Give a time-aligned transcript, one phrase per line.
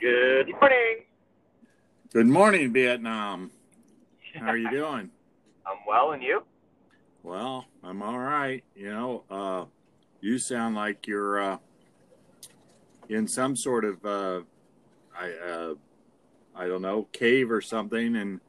[0.00, 0.96] Good morning.
[2.12, 3.50] Good morning, Vietnam.
[4.34, 5.10] How are you doing?
[5.66, 6.42] I'm well, and you?
[7.22, 8.62] Well, I'm all right.
[8.74, 9.64] You know, uh,
[10.20, 11.58] you sound like you're uh,
[13.08, 14.40] in some sort of, uh,
[15.18, 15.74] I, uh,
[16.54, 18.40] I don't know, cave or something, and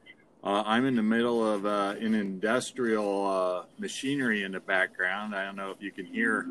[0.44, 5.34] uh, I'm in the middle of uh, an industrial uh, machinery in the background.
[5.34, 6.46] I don't know if you can hear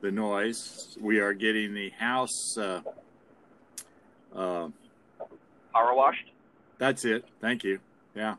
[0.00, 0.96] the noise.
[1.00, 2.56] We are getting the house.
[2.56, 2.82] Uh,
[4.34, 4.68] uh,
[5.72, 6.30] Power washed?
[6.78, 7.24] That's it.
[7.40, 7.78] Thank you.
[8.14, 8.36] Yeah.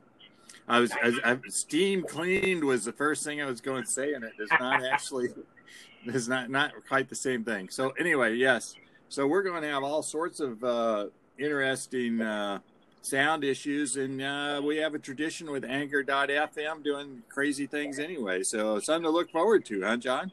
[0.67, 4.13] I was I, I, steam cleaned was the first thing I was going to say,
[4.13, 5.30] and it is not actually
[6.05, 7.70] is not not quite the same thing.
[7.70, 8.75] So anyway, yes.
[9.09, 12.59] So we're going to have all sorts of uh, interesting uh,
[13.02, 18.44] sound issues, and uh, we have a tradition with Anchor.fm doing crazy things anyway.
[18.44, 20.31] So something to look forward to, huh, John?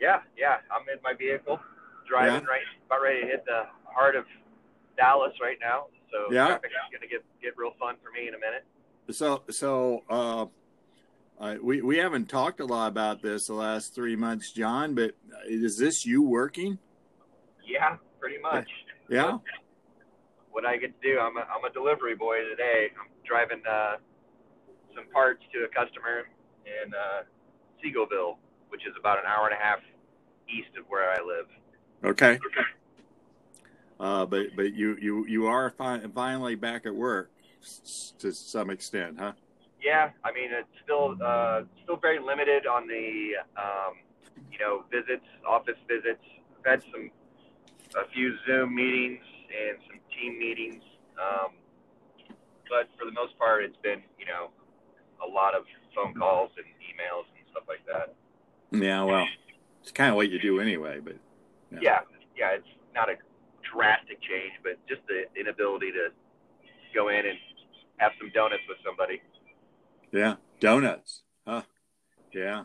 [0.00, 0.58] Yeah, yeah.
[0.70, 1.60] I'm in my vehicle,
[2.08, 2.50] driving yeah.
[2.50, 4.24] right, about ready to hit the heart of
[4.96, 5.86] Dallas right now.
[6.10, 8.64] So yeah, traffic is going to get get real fun for me in a minute.
[9.10, 10.46] So so uh,
[11.40, 14.94] uh, we we haven't talked a lot about this the last three months, John.
[14.94, 15.12] But
[15.46, 16.78] is this you working?
[17.66, 18.68] Yeah, pretty much.
[19.08, 19.38] Yeah.
[20.50, 22.88] What I get to do, I'm a, I'm a delivery boy today.
[22.98, 23.96] I'm driving uh,
[24.94, 26.24] some parts to a customer
[26.66, 27.22] in uh,
[27.78, 28.36] Seagoville,
[28.70, 29.80] which is about an hour and a half
[30.48, 31.46] east of where I live.
[32.04, 32.34] Okay.
[32.34, 32.66] Okay.
[34.00, 37.30] Uh, but but you you you are fi- finally back at work
[38.18, 39.32] to some extent, huh?
[39.82, 43.94] Yeah, I mean it's still uh, still very limited on the um,
[44.52, 46.22] you know visits, office visits.
[46.58, 47.10] I've had some
[47.96, 50.82] a few Zoom meetings and some team meetings,
[51.18, 51.52] um,
[52.70, 54.50] but for the most part, it's been you know
[55.24, 58.14] a lot of phone calls and emails and stuff like that.
[58.70, 59.26] Yeah, well,
[59.82, 61.16] it's kind of what you do anyway, but
[61.72, 61.98] yeah, yeah,
[62.36, 63.14] yeah it's not a
[63.72, 66.08] drastic change, but just the inability to
[66.94, 67.38] go in and
[67.98, 69.20] have some donuts with somebody.
[70.12, 71.22] Yeah, donuts.
[71.46, 71.62] Huh?
[72.32, 72.64] Yeah.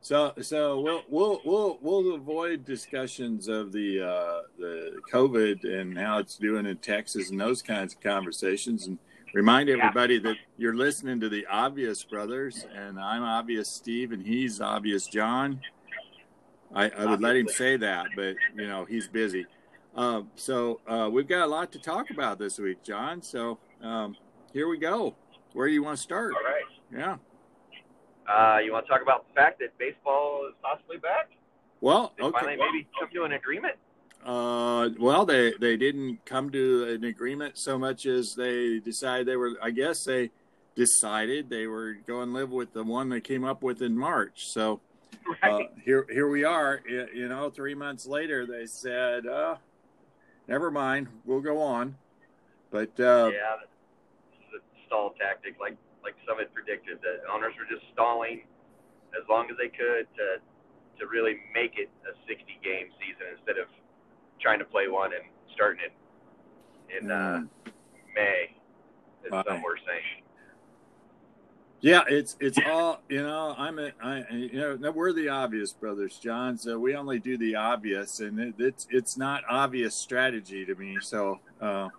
[0.00, 6.18] So, so we'll we'll we'll we'll avoid discussions of the uh, the COVID and how
[6.18, 8.98] it's doing in Texas and those kinds of conversations, and
[9.34, 10.20] remind everybody yeah.
[10.22, 15.60] that you're listening to the Obvious Brothers, and I'm Obvious Steve, and he's Obvious John.
[16.74, 19.46] I, I would let him say that, but you know he's busy.
[19.94, 23.22] Uh, so uh, we've got a lot to talk about this week, John.
[23.22, 24.16] So um,
[24.52, 25.14] here we go.
[25.52, 26.32] Where do you want to start?
[26.34, 26.64] All right.
[26.92, 27.16] Yeah.
[28.26, 31.30] Uh, you want to talk about the fact that baseball is possibly back?
[31.80, 32.38] Well, they okay.
[32.40, 33.74] Finally, maybe come to an agreement.
[34.24, 39.36] Uh, well, they they didn't come to an agreement so much as they decided they
[39.36, 39.52] were.
[39.62, 40.30] I guess they
[40.74, 44.46] decided they were going to live with the one they came up with in March.
[44.46, 44.80] So
[45.42, 45.66] right.
[45.66, 46.80] uh, here here we are.
[46.88, 49.56] You know, three months later, they said, uh,
[50.48, 51.96] never mind, we'll go on.
[52.70, 56.98] But uh, yeah, this is a stall tactic, like like some had predicted.
[57.02, 58.42] That owners were just stalling
[59.12, 60.40] as long as they could to
[60.98, 63.66] to really make it a 60 game season instead of
[64.40, 65.92] trying to play one and starting it
[66.96, 67.48] in uh, mm.
[68.14, 68.54] May,
[69.24, 69.44] as wow.
[69.46, 70.24] some were saying.
[71.84, 73.54] Yeah, it's it's all you know.
[73.58, 76.56] I'm a, I you know we're the obvious brothers, John.
[76.56, 80.96] So we only do the obvious, and it, it's it's not obvious strategy to me.
[81.02, 81.90] So uh,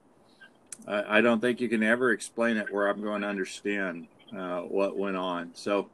[0.87, 4.61] I, I, don't think you can ever explain it where I'm going to understand uh,
[4.61, 5.51] what went on.
[5.53, 5.89] So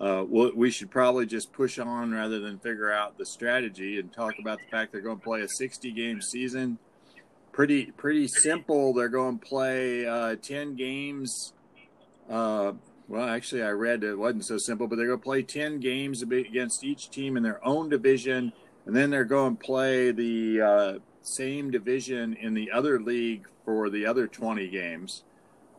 [0.00, 4.12] uh, we'll, we should probably just push on rather than figure out the strategy and
[4.12, 6.78] talk about the fact they're going to play a 60 game season.
[7.52, 8.92] Pretty pretty simple.
[8.92, 11.54] They're going to play uh, 10 games
[12.28, 12.72] uh,
[13.08, 16.22] well, actually, I read it wasn't so simple, but they're going to play 10 games
[16.22, 18.52] against each team in their own division,
[18.84, 23.90] and then they're going to play the uh, same division in the other league for
[23.90, 25.22] the other 20 games.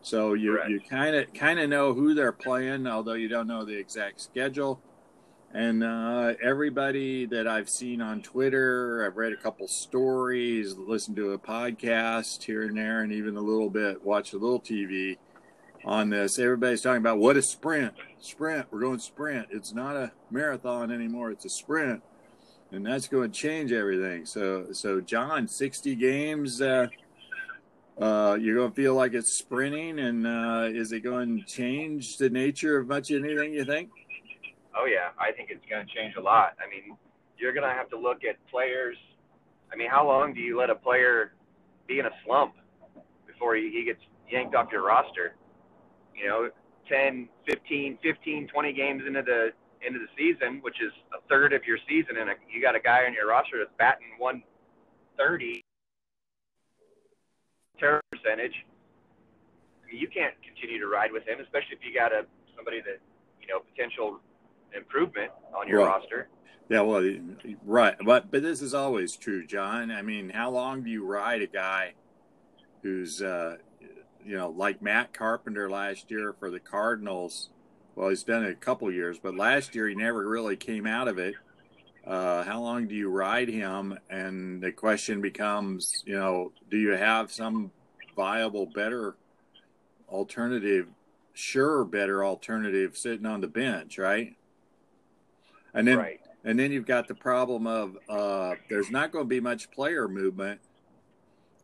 [0.07, 3.65] So you you kind of kind of know who they're playing, although you don't know
[3.65, 4.79] the exact schedule.
[5.53, 11.33] And uh, everybody that I've seen on Twitter, I've read a couple stories, listened to
[11.33, 15.17] a podcast here and there, and even a little bit, watched a little TV
[15.83, 16.39] on this.
[16.39, 17.93] Everybody's talking about what a sprint.
[18.19, 18.67] Sprint.
[18.71, 19.47] We're going sprint.
[19.51, 21.31] It's not a marathon anymore.
[21.31, 22.01] It's a sprint,
[22.71, 24.25] and that's going to change everything.
[24.25, 26.61] So, so John, sixty games.
[26.61, 26.87] Uh,
[28.01, 32.17] uh, you're going to feel like it's sprinting, and uh, is it going to change
[32.17, 33.53] the nature of much anything?
[33.53, 33.89] You think?
[34.77, 36.55] Oh yeah, I think it's going to change a lot.
[36.63, 36.97] I mean,
[37.37, 38.97] you're going to have to look at players.
[39.71, 41.33] I mean, how long do you let a player
[41.87, 42.53] be in a slump
[43.25, 45.35] before he, he gets yanked off your roster?
[46.17, 46.49] you know,
[46.89, 49.49] 10, 15, 15, 20 games into the
[49.85, 52.79] into the season, which is a third of your season, and a, you got a
[52.79, 54.41] guy on your roster that's batting one
[55.17, 55.63] 30
[57.79, 58.53] terror percentage,
[59.91, 62.25] you can't continue to ride with him, especially if you got a
[62.55, 62.99] somebody that
[63.41, 64.19] you know potential
[64.75, 65.87] improvement on your Right.
[65.87, 66.27] roster.
[66.69, 67.01] Yeah, well,
[67.65, 69.89] right, but but this is always true, John.
[69.89, 71.93] I mean, how long do you ride a guy
[72.83, 73.57] who's, uh,
[74.25, 77.49] you know, like Matt Carpenter last year for the Cardinals?
[77.95, 81.07] Well, he's done it a couple years, but last year he never really came out
[81.07, 81.35] of it.
[82.07, 83.97] Uh, how long do you ride him?
[84.09, 87.69] And the question becomes, you know, do you have some
[88.15, 89.17] viable, better
[90.07, 90.87] alternative,
[91.33, 94.37] sure, better alternative sitting on the bench, right?
[95.73, 96.21] And then right.
[96.45, 100.07] and then you've got the problem of uh, there's not going to be much player
[100.07, 100.61] movement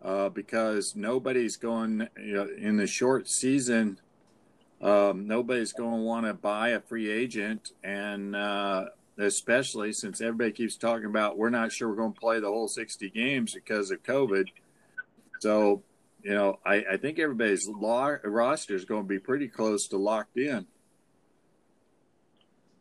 [0.01, 3.97] uh, because nobody's going you know, in the short season.
[4.81, 8.87] Um, nobody's going to want to buy a free agent, and uh,
[9.17, 12.67] especially since everybody keeps talking about we're not sure we're going to play the whole
[12.67, 14.47] 60 games because of COVID.
[15.39, 15.83] So,
[16.23, 19.97] you know, I, I think everybody's lo- roster is going to be pretty close to
[19.97, 20.65] locked in.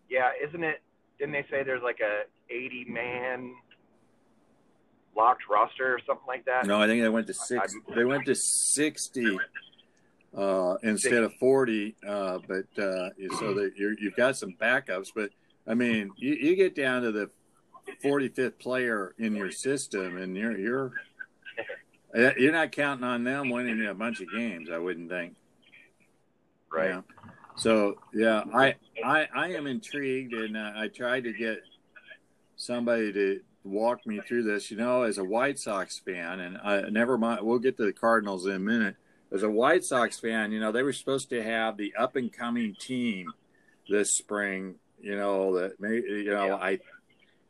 [0.09, 0.81] Yeah, isn't it?
[1.19, 3.55] Didn't they say there's like a 80 man
[5.17, 6.67] locked roster or something like that?
[6.67, 7.75] No, I think they went to six.
[7.95, 9.39] They went to sixty
[10.37, 11.95] uh, instead of forty.
[12.07, 15.09] Uh, but uh, so that you're, you've got some backups.
[15.15, 15.31] But
[15.67, 17.31] I mean, you, you get down to the
[18.03, 20.93] forty fifth player in your system, and you're you're
[22.17, 24.69] uh, you're not counting on them winning a bunch of games.
[24.71, 25.35] I wouldn't think.
[26.73, 27.03] Right.
[27.57, 28.75] So yeah, I
[29.05, 31.63] I I am intrigued, and uh, I tried to get
[32.57, 34.71] somebody to walk me through this.
[34.71, 37.43] You know, as a White Sox fan, and I never mind.
[37.43, 38.97] We'll get to the Cardinals in a minute.
[39.31, 42.33] As a White Sox fan, you know they were supposed to have the up and
[42.33, 43.33] coming team
[43.89, 44.77] this spring.
[45.03, 46.55] You know that may you know Yeah.
[46.57, 46.79] I.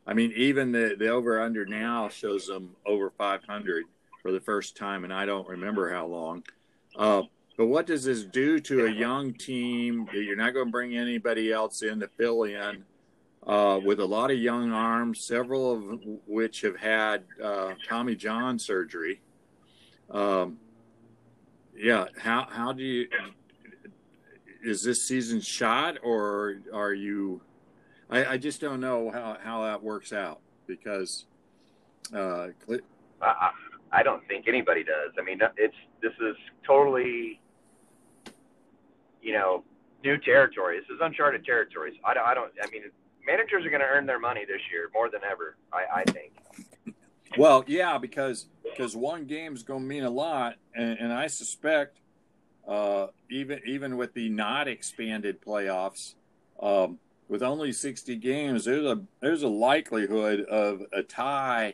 [0.05, 3.85] I mean, even the the over under now shows them over 500
[4.21, 6.43] for the first time, and I don't remember how long.
[6.93, 7.21] Uh,
[7.57, 10.97] but what does this do to a young team that you're not going to bring
[10.97, 12.83] anybody else in to fill in
[13.45, 18.59] uh, with a lot of young arms, several of which have had uh, Tommy John
[18.59, 19.21] surgery?
[20.09, 20.57] Um,
[21.75, 23.07] yeah, how how do you
[24.63, 27.41] is this season shot or are you?
[28.09, 31.25] I, I just don't know how how that works out because
[32.15, 32.47] uh,
[33.91, 35.11] I, don't think anybody does.
[35.19, 37.39] I mean, it's this is totally,
[39.21, 39.63] you know,
[40.03, 40.79] new territory.
[40.79, 41.95] This is uncharted territories.
[42.03, 42.25] I don't.
[42.25, 42.83] I, don't, I mean,
[43.25, 45.55] managers are going to earn their money this year more than ever.
[45.71, 46.33] I, I think.
[47.37, 51.99] Well, yeah, because because one game's going to mean a lot, and, and I suspect
[52.67, 56.15] uh, even even with the not expanded playoffs,
[56.61, 61.73] um, with only sixty games, there's a there's a likelihood of a tie,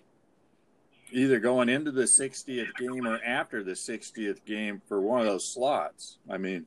[1.12, 5.51] either going into the sixtieth game or after the sixtieth game for one of those
[5.51, 6.18] slots.
[6.30, 6.65] I mean,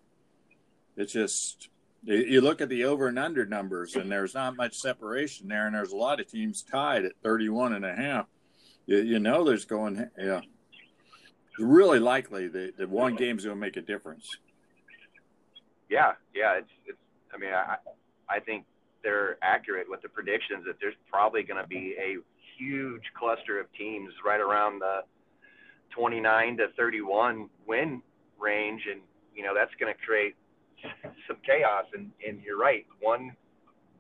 [0.97, 1.69] it's just
[2.05, 5.75] you- look at the over and under numbers, and there's not much separation there, and
[5.75, 8.27] there's a lot of teams tied at 31 and a half
[8.87, 10.41] you, you know there's going yeah
[11.59, 14.29] really likely that, that one game's going to make a difference
[15.93, 16.55] Yeah, yeah.
[16.55, 16.99] It's it's.
[17.35, 17.77] I mean, I
[18.29, 18.65] I think
[19.03, 22.17] they're accurate with the predictions that there's probably going to be a
[22.57, 25.03] huge cluster of teams right around the
[25.91, 28.01] 29 to 31 win
[28.41, 29.03] range, and
[29.37, 30.35] you know that's going to create
[31.29, 31.85] some chaos.
[31.93, 33.37] And and you're right, one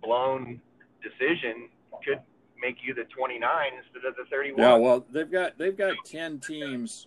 [0.02, 0.62] blown
[1.02, 1.68] decision
[2.04, 2.20] could
[2.58, 3.42] make you the 29
[3.76, 4.60] instead of the 31.
[4.60, 7.06] yeah well they've got they've got 10 teams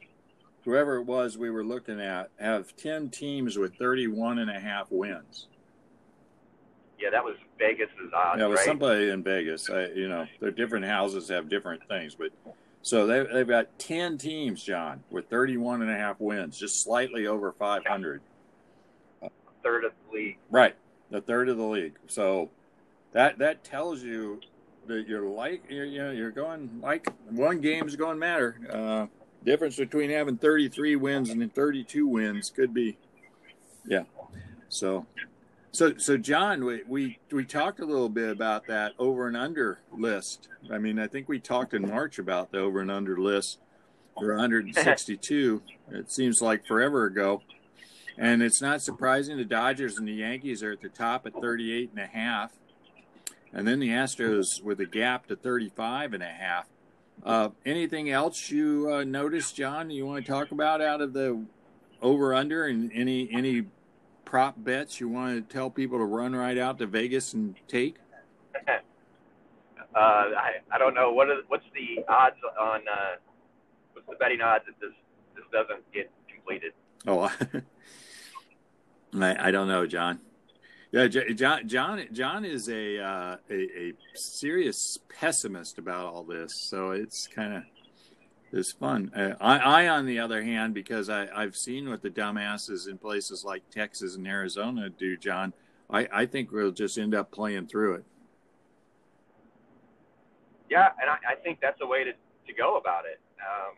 [0.65, 4.87] whoever it was we were looking at have 10 teams with 31 and a half
[4.91, 5.47] wins
[6.99, 8.65] Yeah, that was Vegas's odds, yeah it was right?
[8.65, 12.31] somebody in vegas I, you know their different houses have different things but
[12.81, 17.27] so they, they've got 10 teams john with 31 and a half wins just slightly
[17.27, 18.21] over 500
[19.63, 20.37] Third of the league.
[20.51, 20.75] Right,
[21.09, 21.95] the third of the league.
[22.05, 22.51] So
[23.13, 24.39] that that tells you
[24.85, 28.59] that you're like you're, you know you're going like one game's going to matter.
[28.71, 29.07] Uh,
[29.45, 32.97] difference between having 33 wins and 32 wins could be,
[33.87, 34.03] yeah.
[34.69, 35.05] So,
[35.71, 39.79] so so John, we we we talked a little bit about that over and under
[39.95, 40.49] list.
[40.71, 43.59] I mean, I think we talked in March about the over and under list
[44.17, 45.61] for 162.
[45.91, 47.41] it seems like forever ago.
[48.17, 51.91] And it's not surprising the Dodgers and the Yankees are at the top at 38
[51.91, 52.53] and a half.
[53.51, 56.65] And then the Astros with a gap to 35 and a half.
[57.25, 61.43] Uh, anything else you uh, noticed, John, you want to talk about out of the
[61.99, 63.63] over under and any any
[64.25, 67.97] prop bets you want to tell people to run right out to Vegas and take?
[69.95, 73.15] Uh, I I don't know what are, what's the odds on uh,
[73.93, 74.91] what's the betting odds that this
[75.35, 76.73] this doesn't get completed?
[77.07, 77.31] Oh,
[79.21, 80.19] I, I don't know, John.
[80.95, 81.67] Yeah, John.
[81.67, 82.07] John.
[82.13, 87.63] John is a, uh, a a serious pessimist about all this, so it's kind of
[88.53, 89.11] it's fun.
[89.13, 92.97] Uh, I, I, on the other hand, because I, I've seen what the dumbasses in
[92.97, 95.51] places like Texas and Arizona do, John.
[95.89, 98.05] I, I think we'll just end up playing through it.
[100.69, 103.19] Yeah, and I, I think that's a way to, to go about it.
[103.41, 103.75] Um,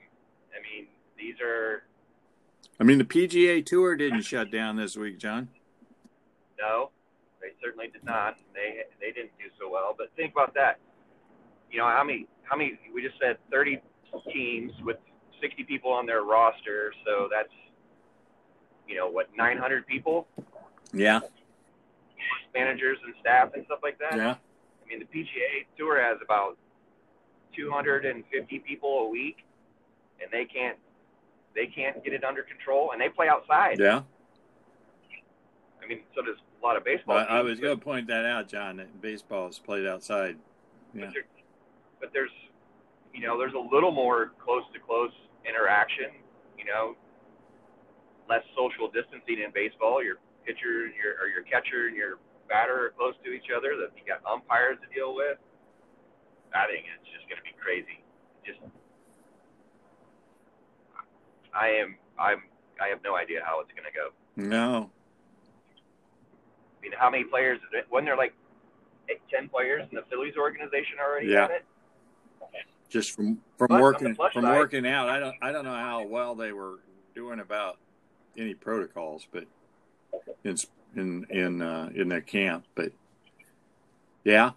[0.56, 0.86] I mean,
[1.18, 1.82] these are.
[2.80, 5.50] I mean, the PGA Tour didn't shut down this week, John.
[6.60, 6.92] No,
[7.68, 8.38] certainly did not.
[8.54, 9.94] They they didn't do so well.
[9.98, 10.80] But think about that.
[11.72, 13.82] You know, how many how many we just said thirty
[14.34, 14.98] teams with
[15.42, 17.54] sixty people on their roster, so that's
[18.88, 20.28] you know what nine hundred people.
[20.94, 21.20] Yeah.
[22.54, 24.16] Managers and staff and stuff like that.
[24.16, 24.36] Yeah.
[24.36, 26.58] I mean, the PGA Tour has about
[27.56, 29.38] 250 people a week,
[30.22, 30.78] and they can't
[31.54, 33.80] they can't get it under control, and they play outside.
[33.80, 34.04] Yeah.
[35.84, 37.16] I mean, so does a lot of baseball.
[37.16, 38.78] Well, I was going to point that out, John.
[38.78, 40.38] That baseball is played outside.
[40.94, 41.06] Yeah.
[41.06, 41.26] But, there,
[42.00, 42.32] but there's,
[43.14, 45.12] you know, there's a little more close to close
[45.48, 46.12] interaction.
[46.58, 46.96] You know,
[48.30, 50.04] less social distancing in baseball.
[50.04, 52.18] Your pitcher and your or your catcher and your
[52.50, 53.76] batter are close to each other.
[53.78, 55.38] That you got umpires to deal with.
[56.56, 58.00] I think it's just going to be crazy.
[58.46, 58.60] Just,
[61.54, 62.44] I am, I'm,
[62.82, 64.16] I have no idea how it's going to go.
[64.38, 64.90] No.
[66.89, 67.60] Mean, how many players?
[67.89, 68.34] When there like
[69.10, 71.27] eight, ten players in the Phillies organization already?
[71.27, 71.48] Yeah.
[72.89, 76.06] Just from from but working from side, working out, I don't I don't know how
[76.06, 76.79] well they were
[77.13, 77.77] doing about
[78.38, 79.44] any protocols, but
[80.46, 80.56] in
[80.96, 82.94] in in uh, in their camp, but
[84.24, 84.51] yeah,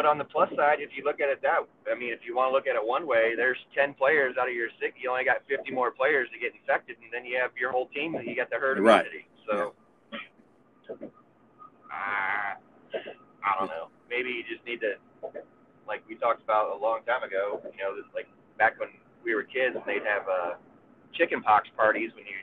[0.00, 2.34] but on the plus side, if you look at it that, I mean, if you
[2.34, 4.94] want to look at it one way, there's 10 players out of your six.
[4.96, 7.86] You only got 50 more players to get infected, and then you have your whole
[7.88, 9.28] team, you got the herd immunity.
[9.28, 9.46] Right.
[9.46, 9.74] So,
[10.90, 12.54] uh,
[13.44, 13.88] I don't know.
[14.08, 14.94] Maybe you just need to,
[15.86, 17.60] like we talked about a long time ago.
[17.64, 18.28] You know, like
[18.58, 18.90] back when
[19.24, 20.54] we were kids, they'd have uh,
[21.14, 22.34] chicken pox parties when you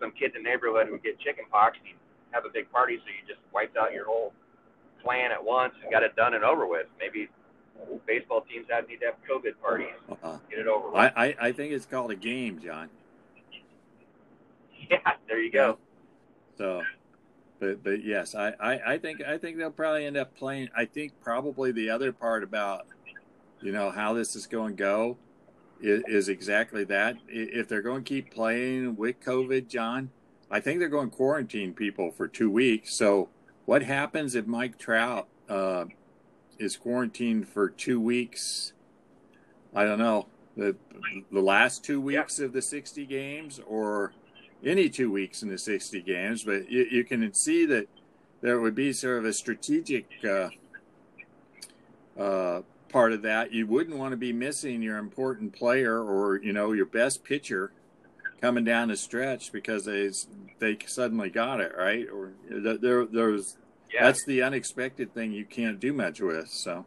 [0.00, 1.96] some kid in the neighborhood would get chicken pox, and you'd
[2.32, 4.32] have a big party, so you just wiped out your whole
[5.02, 6.86] plan at once and got it done and over with.
[6.98, 7.28] Maybe
[8.06, 9.94] baseball teams have need to have COVID parties.
[10.10, 10.36] Uh-huh.
[10.50, 10.96] Get it over with.
[10.96, 12.88] I, I, I think it's called a game, John.
[14.90, 15.78] Yeah, there you go.
[16.58, 16.82] So,
[17.62, 20.68] but but yes, I, I, I think I think they'll probably end up playing.
[20.76, 22.86] I think probably the other part about
[23.60, 25.16] you know how this is going to go
[25.80, 27.18] is, is exactly that.
[27.28, 30.10] If they're going to keep playing with COVID, John,
[30.50, 32.96] I think they're going to quarantine people for two weeks.
[32.96, 33.28] So
[33.64, 35.84] what happens if Mike Trout uh,
[36.58, 38.72] is quarantined for two weeks?
[39.72, 40.26] I don't know
[40.56, 40.74] the
[41.30, 42.46] the last two weeks yeah.
[42.46, 44.14] of the sixty games, or
[44.64, 46.44] any two weeks in the sixty games.
[46.44, 47.88] But you, you can see that
[48.40, 50.48] there would be sort of a strategic uh,
[52.18, 53.52] uh, part of that.
[53.52, 57.72] You wouldn't want to be missing your important player or you know your best pitcher
[58.42, 60.10] coming down the stretch because they
[60.58, 63.56] they suddenly got it right or there there's
[63.94, 64.04] yeah.
[64.04, 66.84] that's the unexpected thing you can't do much with so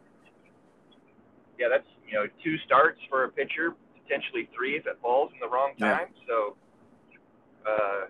[1.58, 5.40] yeah that's you know two starts for a pitcher potentially three if it falls in
[5.40, 6.22] the wrong time yeah.
[6.28, 6.56] so
[7.66, 8.06] uh,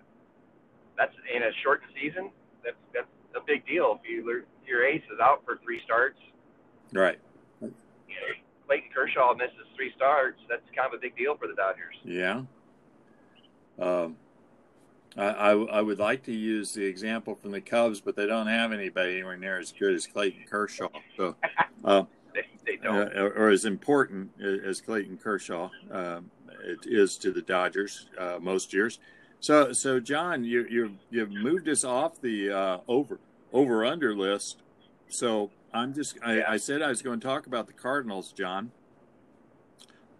[0.97, 2.29] that's in a short season
[2.63, 6.19] that's that's a big deal if you your ace is out for three starts
[6.93, 7.19] right
[7.61, 8.33] you know,
[8.67, 12.41] Clayton Kershaw misses three starts that's kind of a big deal for the Dodgers yeah
[13.79, 14.15] um,
[15.15, 18.71] I, I, would like to use the example from the Cubs, but they don't have
[18.71, 20.89] anybody anywhere near as good as Clayton Kershaw.
[21.15, 21.35] So,
[21.83, 23.15] uh, they, they don't.
[23.15, 26.21] Uh, or as important as Clayton Kershaw uh,
[26.63, 28.99] it is to the Dodgers uh, most years.
[29.39, 33.19] So, so John, you you you've moved us off the uh, over
[33.53, 34.57] over under list.
[35.09, 36.43] So I'm just I.
[36.43, 38.71] I said I was going to talk about the Cardinals, John.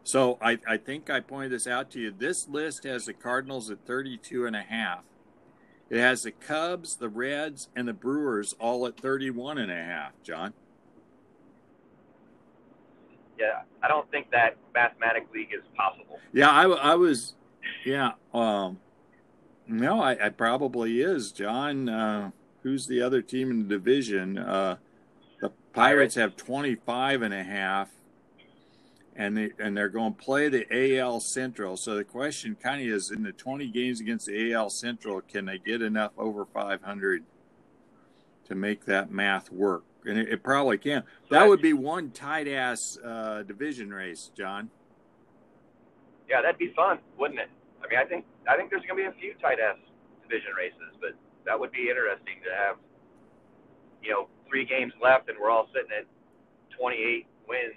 [0.07, 2.13] So I, I think I pointed this out to you.
[2.17, 5.03] This list has the Cardinals at 32 and a half.
[5.89, 10.13] It has the Cubs, the Reds, and the Brewers all at 31 and a half,
[10.23, 10.53] John.
[13.37, 16.19] Yeah, I don't think that mathematically is possible.
[16.31, 17.35] Yeah, I, I was,
[17.85, 18.13] yeah.
[18.33, 18.79] Um,
[19.67, 21.89] no, I, I probably is, John.
[21.89, 22.31] Uh,
[22.63, 24.37] who's the other team in the division?
[24.37, 24.77] Uh,
[25.41, 27.89] the Pirates have 25 and a half
[29.17, 31.75] and they and they're going to play the AL Central.
[31.75, 35.45] So the question kind of is: in the 20 games against the AL Central, can
[35.45, 37.23] they get enough over 500
[38.45, 39.83] to make that math work?
[40.05, 41.03] And it, it probably can.
[41.31, 44.69] That would be one tight ass uh, division race, John.
[46.29, 47.49] Yeah, that'd be fun, wouldn't it?
[47.83, 49.77] I mean, I think I think there's going to be a few tight ass
[50.23, 51.11] division races, but
[51.45, 52.77] that would be interesting to have.
[54.01, 56.05] You know, three games left, and we're all sitting at
[56.79, 57.73] 28 wins,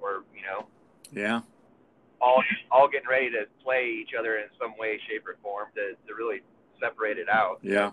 [0.00, 0.66] or you know,
[1.12, 1.40] yeah,
[2.20, 5.94] all all getting ready to play each other in some way, shape, or form to
[6.06, 6.40] to really
[6.80, 7.60] separate it out.
[7.62, 7.92] Yeah,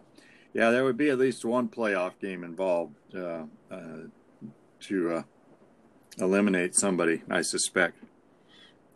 [0.53, 4.07] yeah, there would be at least one playoff game involved uh, uh,
[4.81, 5.23] to uh,
[6.17, 7.23] eliminate somebody.
[7.29, 7.97] I suspect.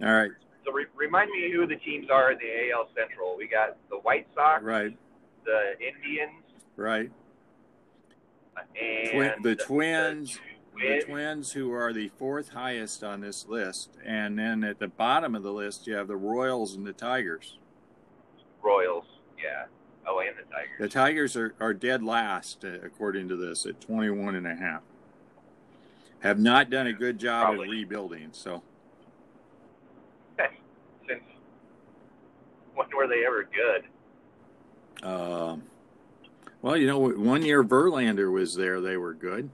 [0.02, 0.32] All right.
[0.70, 3.36] So re- remind me who the teams are in the AL Central.
[3.38, 4.96] We got the White Sox, right?
[5.46, 6.44] The Indians,
[6.76, 7.12] right?
[8.80, 10.40] And Twin, the Twins,
[10.76, 15.34] the Twins, who are the fourth highest on this list, and then at the bottom
[15.34, 17.58] of the list you have the Royals and the Tigers.
[18.62, 19.06] Royals,
[19.42, 19.66] yeah.
[20.06, 20.80] Oh, and the Tigers.
[20.80, 24.82] The Tigers are, are dead last, uh, according to this, at 21 and a half.
[26.20, 27.68] Have not done a good job Probably.
[27.68, 28.62] of rebuilding, so.
[31.10, 31.24] Since
[32.80, 35.06] when were they ever good?
[35.06, 35.64] Um,
[36.62, 39.50] well, you know, one year Verlander was there, they were good.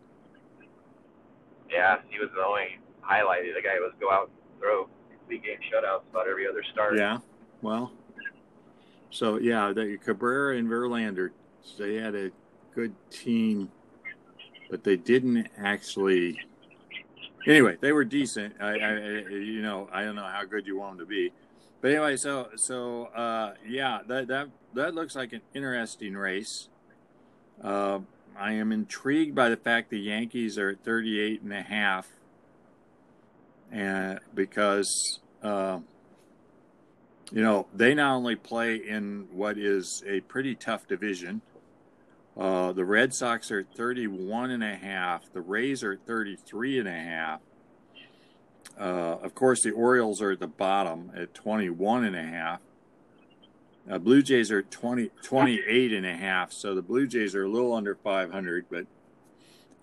[1.69, 3.43] Yeah, he was the only highlight.
[3.43, 6.97] The guy was go out and throw complete game shutouts about every other start.
[6.97, 7.17] Yeah,
[7.61, 7.91] well,
[9.09, 11.31] so yeah, the Cabrera and Verlander,
[11.79, 12.31] they had a
[12.75, 13.71] good team,
[14.69, 16.39] but they didn't actually.
[17.47, 18.55] Anyway, they were decent.
[18.59, 18.91] I, I,
[19.29, 21.31] you know, I don't know how good you want them to be,
[21.85, 26.67] but anyway, so so uh, yeah, that that that looks like an interesting race.
[27.63, 27.99] Uh,
[28.35, 32.07] I am intrigued by the fact the Yankees are at 38 and a half,
[33.71, 35.77] and because uh,
[37.31, 41.43] you know they not only play in what is a pretty tough division.
[42.35, 45.31] Uh, the Red Sox are 31 and a half.
[45.31, 47.41] The Rays are 33 and a half.
[48.79, 52.59] Uh, of course, the Orioles are at the bottom at 21 and a half.
[53.89, 57.49] Uh, Blue Jays are 20, 28 and a half, so the Blue Jays are a
[57.49, 58.85] little under 500, but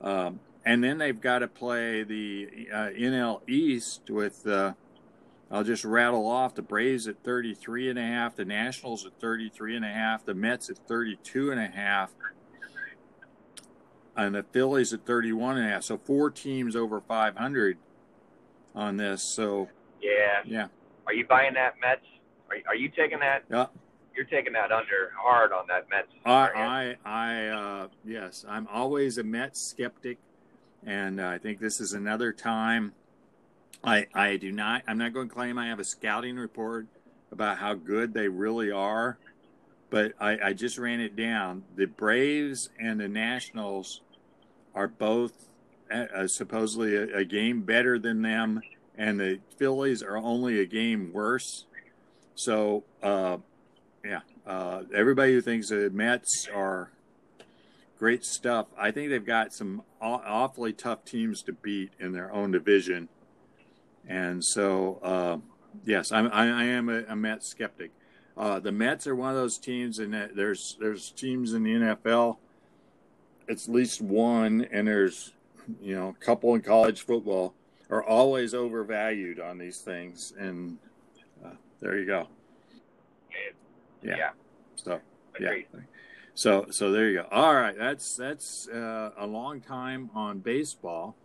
[0.01, 4.73] um, and then they've got to play the uh, NL East with uh,
[5.53, 9.77] I'll just rattle off the Braves at 33 and a half, the Nationals at 33
[9.77, 12.11] and a half, the Mets at 32 and a half,
[14.17, 15.83] and the Phillies at 31 and a half.
[15.85, 17.77] So four teams over 500
[18.75, 19.23] on this.
[19.23, 19.69] So
[20.01, 20.67] yeah, yeah.
[21.07, 22.07] Are you buying that Mets?
[22.51, 23.45] Are, are you taking that?
[23.51, 23.67] Yeah
[24.15, 26.09] you're taking that under hard on that Mets.
[26.25, 30.19] I, I, I uh, yes, I'm always a Mets skeptic,
[30.85, 32.93] and uh, I think this is another time.
[33.85, 34.83] I, I do not.
[34.87, 36.87] I'm not going to claim I have a scouting report
[37.33, 39.19] about how good they really are,
[39.91, 41.65] but I, I just ran it down.
[41.75, 44.03] The Braves and the Nationals
[44.75, 45.49] are both
[46.27, 48.63] supposedly a, a game better than them,
[48.97, 51.67] and the Phillies are only a game worse.
[52.35, 53.39] So uh,
[54.05, 54.21] yeah.
[54.47, 56.91] Uh, everybody who thinks the Mets are
[57.99, 62.33] great stuff, I think they've got some aw- awfully tough teams to beat in their
[62.33, 63.09] own division.
[64.09, 65.37] And so, uh,
[65.85, 67.93] yes, I'm, I, I am a, a Mets skeptic.
[68.37, 72.39] Uh, the Mets are one of those teams, and there's there's teams in the NFL.
[73.47, 75.35] It's at least one, and there's
[75.81, 77.55] you know couple in college football
[77.91, 80.79] are always overvalued on these things, and
[81.45, 82.29] uh, there you go.
[84.03, 84.17] Yeah.
[84.17, 84.31] yeah.
[84.77, 85.01] So
[85.35, 85.67] Agreed.
[85.73, 85.81] yeah.
[86.35, 87.29] So so there you go.
[87.31, 91.17] All right, that's that's uh, a long time on baseball.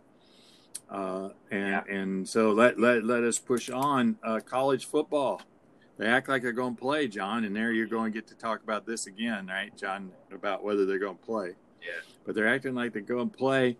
[0.90, 1.94] Uh, and yeah.
[1.94, 5.42] and so let, let let us push on uh, college football.
[5.98, 8.36] They act like they're going to play, John, and there you're going to get to
[8.36, 11.56] talk about this again, right, John, about whether they're going to play.
[11.82, 12.00] Yeah.
[12.24, 13.76] But they're acting like they're going to play,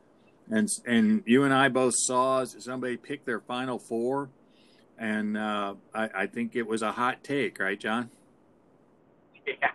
[0.50, 4.30] and and you and I both saw somebody pick their final four,
[4.98, 8.10] and uh, I, I think it was a hot take, right, John?
[9.46, 9.70] yeah,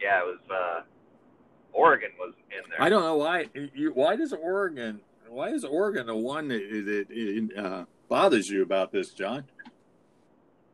[0.00, 0.38] yeah, it was.
[0.50, 0.82] Uh,
[1.72, 2.80] Oregon was in there.
[2.80, 3.46] I don't know why.
[3.74, 5.00] You, why does Oregon?
[5.28, 9.44] Why is Oregon the one that, that uh, bothers you about this, John?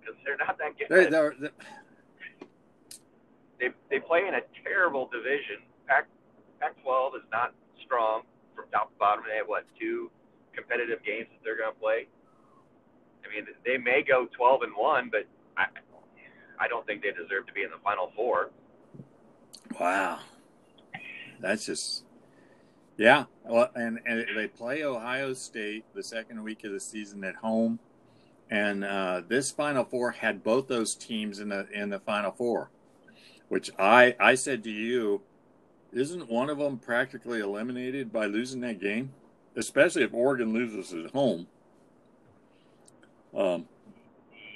[0.01, 0.87] Because they're not that good.
[0.89, 1.51] They're, they're, they're,
[3.59, 5.57] they they play in a terrible division.
[5.87, 6.07] Pac
[6.61, 7.53] Pac-12 is not
[7.85, 8.23] strong
[8.73, 9.25] top to bottom.
[9.29, 10.11] They have what two
[10.55, 12.07] competitive games that they're going to play.
[13.25, 15.67] I mean, they may go 12 and one, but I,
[16.59, 18.51] I don't think they deserve to be in the Final Four.
[19.81, 20.19] Wow,
[21.41, 22.05] that's just
[22.97, 23.25] yeah.
[23.45, 27.79] Well, and and they play Ohio State the second week of the season at home,
[28.51, 32.71] and uh, this Final Four had both those teams in the in the Final Four,
[33.49, 35.23] which I I said to you,
[35.93, 39.13] isn't one of them practically eliminated by losing that game,
[39.57, 41.47] especially if Oregon loses at home.
[43.35, 43.67] Um,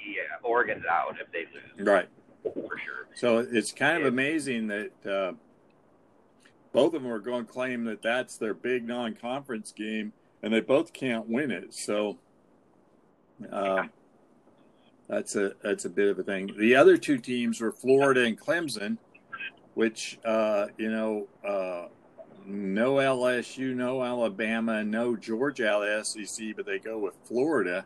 [0.05, 1.87] Yeah, Oregon's out if they lose.
[1.87, 2.07] Right.
[2.43, 3.07] For sure.
[3.15, 4.07] So it's kind of Yeah.
[4.09, 5.33] amazing that uh,
[6.71, 10.61] both of them are going to claim that that's their big non-conference game, and they
[10.61, 11.73] both can't win it.
[11.73, 12.17] So
[13.51, 13.87] uh,
[15.07, 16.53] that's a that's a bit of a thing.
[16.57, 18.97] The other two teams were Florida and Clemson,
[19.77, 21.27] which uh, you know.
[21.47, 21.87] Uh,
[22.49, 27.85] no LSU, no Alabama, no Georgia out of the SEC, but they go with Florida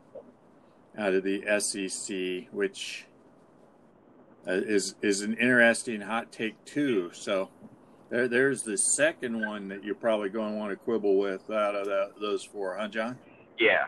[0.96, 3.08] out of the SEC, which
[4.48, 7.10] uh, is is an interesting hot take too.
[7.12, 7.50] So
[8.12, 11.76] there, there's the second one that you're probably going to want to quibble with out
[11.76, 13.18] of that, those four, huh, John?
[13.60, 13.86] Yeah,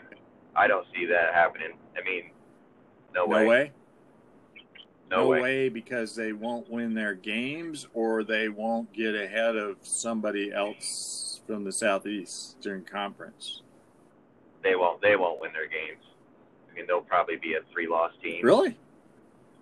[0.55, 1.73] I don't see that happening.
[1.95, 2.31] I mean,
[3.13, 3.71] no, No way.
[5.15, 5.69] No, way.
[5.69, 11.63] because they won't win their games or they won't get ahead of somebody else from
[11.63, 13.62] the southeastern conference.
[14.63, 15.02] They won't.
[15.02, 16.04] They won't win their games.
[16.71, 18.43] I mean, they'll probably be a three-loss team.
[18.43, 18.78] Really?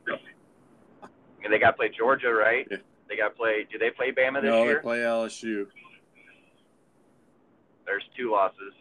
[0.08, 1.08] I
[1.42, 2.68] mean, they got to play Georgia, right?
[2.70, 2.78] Yeah.
[3.10, 3.68] They got to play.
[3.70, 4.74] Do they play Bama this no, year?
[4.74, 5.66] No, they play LSU.
[7.86, 8.74] There's two losses.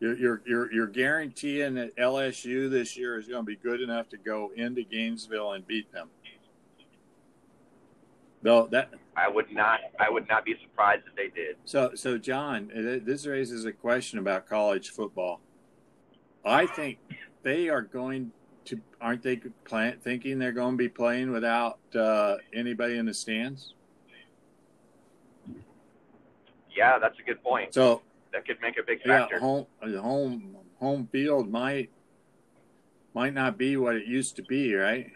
[0.00, 4.16] You're, you're you're guaranteeing that LSU this year is going to be good enough to
[4.16, 6.08] go into Gainesville and beat them.
[8.42, 9.80] No, that I would not.
[9.98, 11.56] I would not be surprised if they did.
[11.66, 12.70] so so John,
[13.04, 15.40] this raises a question about college football.
[16.46, 16.98] I think
[17.42, 18.32] they are going
[18.64, 23.12] to aren't they plan, thinking they're going to be playing without uh, anybody in the
[23.12, 23.74] stands?
[26.74, 27.74] Yeah, that's a good point.
[27.74, 28.00] So
[28.32, 29.34] That could make a big factor.
[29.36, 31.90] yeah, home home home field might
[33.14, 35.10] might not be what it used to be, right?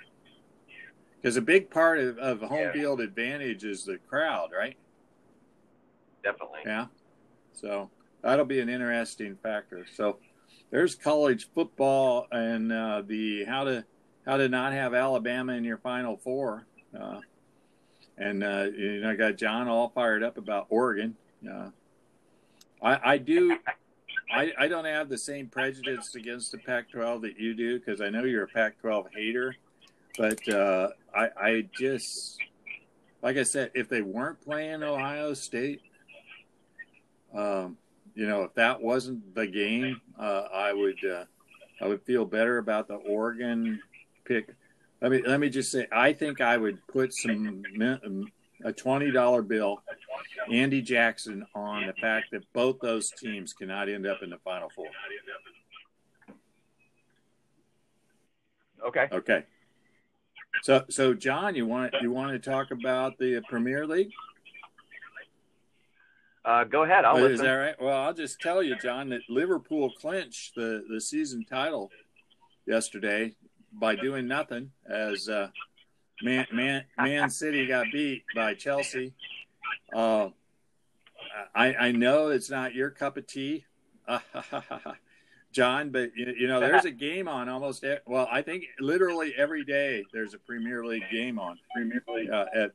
[1.16, 2.72] Because a big part of, of home Yeah.
[2.72, 4.76] field advantage is the crowd, right?
[6.22, 6.60] Definitely.
[6.66, 6.86] Yeah.
[7.52, 7.90] So
[8.22, 9.86] that'll be an interesting factor.
[9.94, 10.18] So
[10.70, 13.84] there's college football and uh, the how to
[14.26, 16.66] how to not have Alabama in your Final Four.
[16.98, 17.20] Uh,
[18.18, 21.16] and uh, you know, I got John all fired up about Oregon.
[21.48, 21.70] Uh,
[22.84, 23.56] I, do.
[24.32, 28.10] I, I don't have the same prejudice against the Pac-12 that you do because I
[28.10, 29.56] know you're a Pac-12 hater.
[30.18, 32.38] But uh, I, I just,
[33.22, 35.80] like I said, if they weren't playing Ohio State,
[37.34, 37.76] um,
[38.14, 41.24] you know, if that wasn't the game, uh, I would, uh,
[41.80, 43.80] I would feel better about the Oregon
[44.24, 44.54] pick.
[45.00, 47.62] Let me let me just say, I think I would put some
[48.64, 49.82] a twenty dollar bill,
[50.50, 54.70] Andy Jackson, on the fact that both those teams cannot end up in the Final
[54.74, 54.86] Four.
[58.86, 59.08] Okay.
[59.12, 59.44] Okay.
[60.62, 64.10] So, so John, you want you want to talk about the Premier League?
[66.44, 67.04] Uh, go ahead.
[67.06, 67.46] I'll Oh, is listen.
[67.46, 67.80] that right?
[67.80, 71.90] Well, I'll just tell you, John, that Liverpool clinched the, the season title
[72.66, 73.34] yesterday
[73.72, 75.48] by doing nothing as uh,
[76.22, 79.12] Man, Man Man City got beat by Chelsea.
[79.92, 80.28] Uh,
[81.54, 83.64] I I know it's not your cup of tea,
[85.52, 87.84] John, but you, you know there's a game on almost.
[88.06, 92.30] Well, I think literally every day there's a Premier League game on Premier League.
[92.30, 92.72] uh, at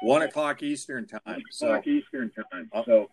[0.00, 1.42] one o'clock Eastern time.
[1.50, 2.70] So O'clock Eastern time.
[2.72, 2.84] Oh.
[2.84, 3.10] So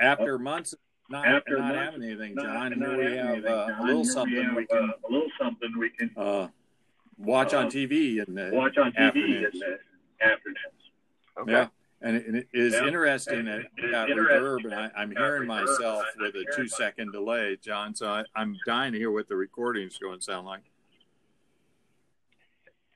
[0.00, 0.74] after months
[1.10, 3.84] not, After not months having anything, not- John, not here we have anything, uh, a
[3.84, 6.10] little something have, we can uh, a little something we can
[7.22, 9.02] watch on uh, TV in the watch on TV in
[9.46, 9.60] afternoons.
[9.60, 10.58] the afternoons.
[11.38, 11.52] Okay.
[11.52, 11.66] Yeah,
[12.02, 12.86] and it, and it is Yeah.
[12.86, 16.04] interesting And that it we is interesting reverb, and I, I'm that hearing reverb, myself
[16.14, 17.94] and with I'm a hearing two second delay, John.
[17.94, 20.62] So I, I'm dying to hear what the recording's going to sound like.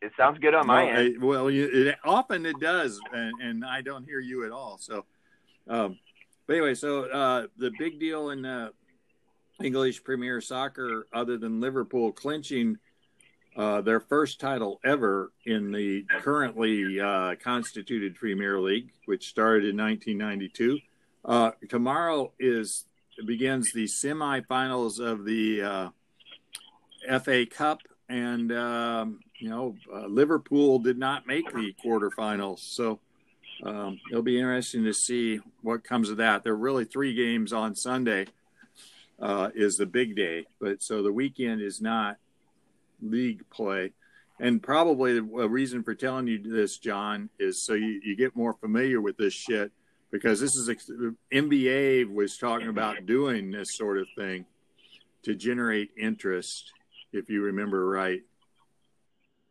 [0.02, 1.08] It sounds good on my well, end.
[1.08, 4.76] it- well, you, it, often it does, and, and I don't hear you at all.
[4.78, 5.04] So,
[5.68, 5.98] um,
[6.46, 8.68] but anyway, so uh, the big deal in uh,
[9.60, 12.76] English Premier Soccer, other than Liverpool clinching
[13.56, 19.76] uh, their first title ever in the currently uh, constituted Premier League, which started in
[19.76, 20.78] 1992,
[21.24, 22.84] uh, tomorrow is
[23.24, 30.98] begins the semifinals of the uh, FA Cup, and um, you know uh, Liverpool did
[30.98, 33.00] not make the quarterfinals, so
[33.62, 36.44] um, it'll be interesting to see what comes of that.
[36.44, 38.26] There are really three games on Sunday.
[39.54, 42.18] Is the big day, but so the weekend is not
[43.00, 43.92] league play.
[44.38, 48.36] And probably the a reason for telling you this, John, is so you, you get
[48.36, 49.72] more familiar with this shit
[50.10, 50.68] because this is
[51.32, 54.44] NBA was talking about doing this sort of thing
[55.22, 56.72] to generate interest,
[57.12, 58.20] if you remember right.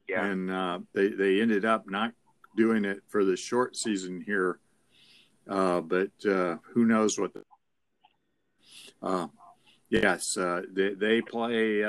[0.07, 0.25] Yeah.
[0.25, 2.13] And uh, they they ended up not
[2.55, 4.59] doing it for the short season here,
[5.49, 7.33] uh, but uh, who knows what.
[7.33, 7.43] The,
[9.01, 9.27] uh,
[9.89, 11.83] yes, uh, they they play.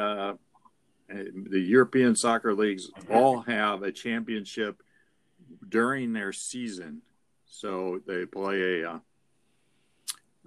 [1.08, 4.82] The European soccer leagues all have a championship
[5.68, 7.02] during their season.
[7.46, 8.98] So they play a, uh,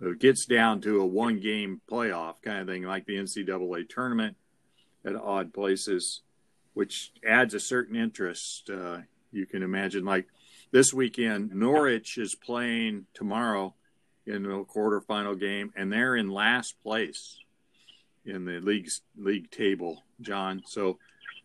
[0.01, 4.35] it gets down to a one game playoff kind of thing, like the NCAA tournament
[5.05, 6.21] at odd places,
[6.73, 8.69] which adds a certain interest.
[8.69, 8.99] Uh,
[9.31, 10.27] you can imagine, like
[10.71, 13.73] this weekend, Norwich is playing tomorrow
[14.25, 17.37] in the quarterfinal game, and they're in last place
[18.29, 20.61] in the league's league table, John.
[20.65, 20.99] So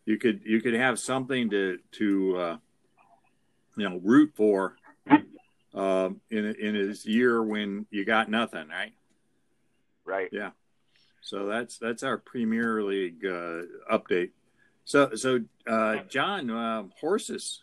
[0.05, 2.57] you could you could have something to to uh,
[3.77, 4.77] you know root for
[5.75, 8.92] uh, in in his year when you got nothing, right?
[10.05, 10.29] Right.
[10.33, 10.51] Yeah.
[11.23, 14.31] So that's that's our Premier League uh, update.
[14.85, 17.61] So so uh, John, uh, horses.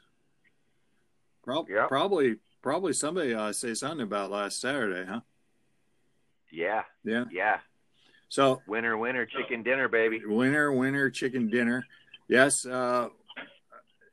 [1.44, 1.88] Pro- Yep.
[1.88, 5.22] Probably probably somebody uh, say something about last Saturday, huh?
[6.52, 6.84] Yeah.
[7.04, 7.26] Yeah.
[7.32, 7.58] Yeah.
[8.32, 10.22] So Winner, winner, chicken dinner, baby.
[10.26, 11.86] winner winner chicken dinner.
[12.30, 12.66] Yes.
[12.66, 13.10] Uh,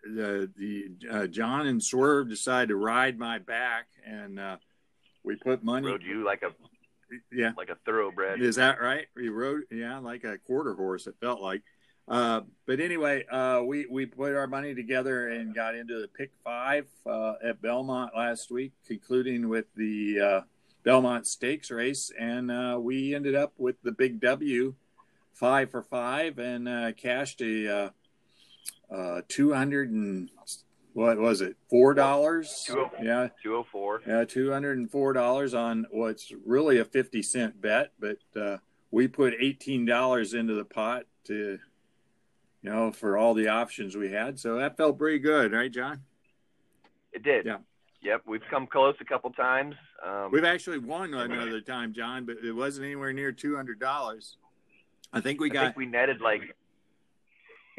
[0.03, 4.57] the the uh, John and Swerve decided to ride my back, and uh,
[5.23, 5.87] we put money.
[5.87, 6.51] Rode you like a
[7.31, 7.53] Yeah.
[7.57, 8.43] like a thoroughbred.
[8.43, 9.07] Is that right?
[9.15, 11.07] We rode, yeah, like a quarter horse.
[11.07, 11.63] It felt like.
[12.09, 16.33] Uh, but anyway, uh, we we put our money together and got into the pick
[16.43, 20.41] five uh, at Belmont last week, concluding with the uh,
[20.85, 24.75] Belmont Stakes race, and uh, we ended up with the big W,
[25.35, 27.69] five for five, and uh, cashed a
[28.91, 30.31] uh, uh, two hundred and
[30.95, 32.65] what was it, four dollars?
[32.67, 34.03] Two oh- Yeah, 204.
[34.07, 38.57] yeah, two hundred and four dollars on what's really a fifty cent bet, but uh,
[38.91, 41.59] we put eighteen dollars into the pot to,
[42.63, 44.41] you know, for all the options we had.
[44.41, 46.01] So that felt pretty good, right, John?
[47.13, 47.47] It did.
[47.47, 47.59] Yeah.
[48.03, 48.23] Yep.
[48.27, 49.75] We've come close a couple times.
[50.07, 54.37] Um, We've actually won another time, John, but it wasn't anywhere near two hundred dollars.
[55.13, 56.43] I think we I got think we netted like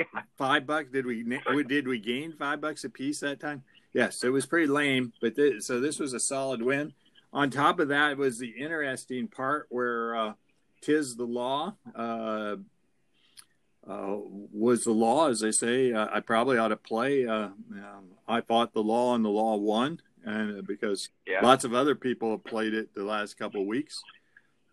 [0.38, 0.90] five bucks.
[0.92, 1.24] Did we?
[1.68, 3.64] Did we gain five bucks a piece that time?
[3.94, 6.94] Yes, it was pretty lame, but this, so this was a solid win.
[7.34, 10.34] On top of that was the interesting part where uh,
[10.82, 12.58] "Tiz the Law" uh,
[13.88, 14.16] uh,
[14.54, 15.94] was the law, as they say.
[15.94, 17.26] Uh, I probably ought to play.
[17.26, 21.42] Uh, um, I fought the law, and the law won, and because yeah.
[21.42, 24.04] lots of other people have played it the last couple of weeks,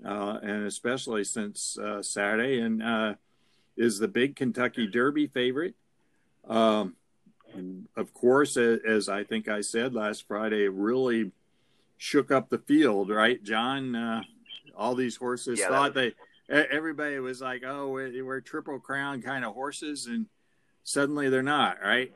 [0.05, 3.15] uh, and especially since uh, Saturday, and uh,
[3.77, 5.75] is the big Kentucky Derby favorite.
[6.49, 6.97] Um,
[7.97, 11.33] of course, as I think I said last Friday, really
[11.97, 13.95] shook up the field, right, John?
[13.95, 14.23] Uh,
[14.77, 16.13] all these horses Yeah, thought they, e-
[16.49, 20.27] everybody was like, oh, we're triple crown kind of horses, and
[20.85, 22.13] suddenly they're not, right?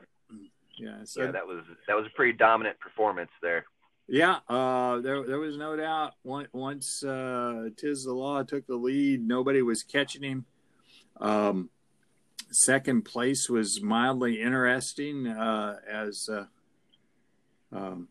[0.81, 3.65] Yeah, so yeah, that was that was a pretty dominant performance there.
[4.07, 6.13] yeah, uh, there there was no doubt.
[6.23, 10.45] Once, once uh, Tiz the Law took the lead, nobody was catching him.
[11.19, 11.69] Um,
[12.51, 16.45] second place was mildly interesting, uh, as uh,
[17.71, 18.07] um,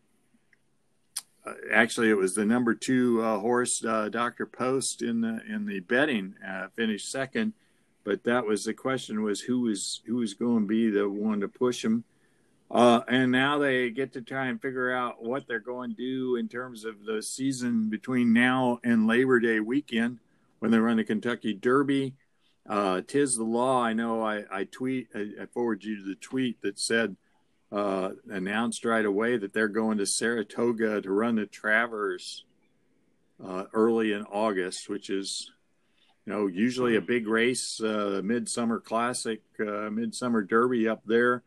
[1.45, 5.67] uh, actually it was the number two uh, horse, uh, Doctor Post, in the in
[5.67, 7.55] the betting uh, finished second.
[8.05, 11.41] But that was the question: was who was who was going to be the one
[11.41, 12.05] to push him?
[12.71, 16.37] Uh, and now they get to try and figure out what they're going to do
[16.37, 20.19] in terms of the season between now and Labor Day weekend
[20.61, 22.15] when they run the Kentucky Derby.
[22.69, 23.83] Uh, Tiz the Law.
[23.83, 27.17] I know I, I tweet, I, I forward you the tweet that said,
[27.73, 32.45] uh, announced right away that they're going to Saratoga to run the Travers
[33.45, 35.51] uh, early in August, which is,
[36.27, 41.43] you know, usually a big race, uh, Midsummer Classic, uh, Midsummer Derby up there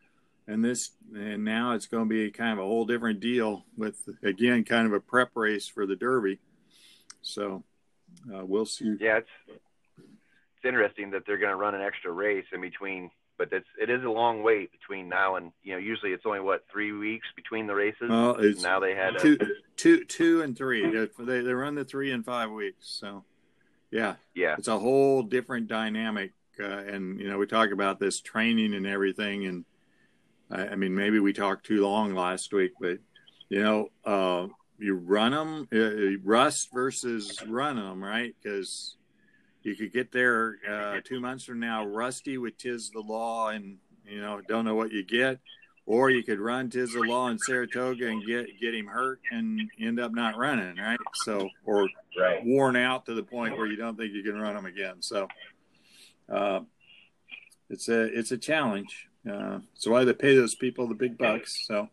[0.46, 3.96] and this and now it's going to be kind of a whole different deal with
[4.22, 6.38] again kind of a prep race for the derby.
[7.22, 7.64] So
[8.32, 8.96] uh, we'll see.
[9.00, 9.28] Yeah, it's
[9.96, 13.90] it's interesting that they're going to run an extra race in between, but it's it
[13.90, 17.26] is a long wait between now and you know usually it's only what three weeks
[17.34, 18.10] between the races.
[18.10, 19.38] well it's now they had a, two
[19.76, 20.90] two two and three.
[20.90, 23.24] They, they run the three and five weeks so
[23.90, 24.16] yeah.
[24.34, 24.56] Yeah.
[24.58, 28.86] It's a whole different dynamic uh, and you know we talk about this training and
[28.86, 29.64] everything and
[30.50, 32.98] I, I mean maybe we talked too long last week but
[33.48, 38.96] you know uh, you run them uh, rust versus run them right because
[39.62, 43.78] you could get there uh, two months from now rusty with Tiz the Law and
[44.06, 45.38] you know don't know what you get
[45.86, 49.70] or you could run Tiz the Law in saratoga and get get him hurt and
[49.80, 52.44] end up not running right so or right.
[52.44, 55.00] worn out to the point where you don't think you can run them again.
[55.00, 55.28] So
[56.28, 56.60] uh,
[57.70, 59.08] it's a it's a challenge.
[59.30, 61.66] Uh, it's why they pay those people the big bucks.
[61.66, 61.88] So,